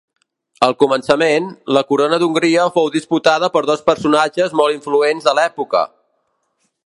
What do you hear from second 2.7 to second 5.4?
fou disputada per dos personatges molt influents de